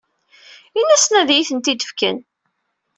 [0.79, 2.17] Ini-asen ad iyi-tent-id-fken.